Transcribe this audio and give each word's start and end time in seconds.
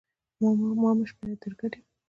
ما 0.81 0.89
مه 0.97 1.05
شمېره 1.09 1.35
در 1.41 1.53
ګډ 1.59 1.71
یم 1.77 1.83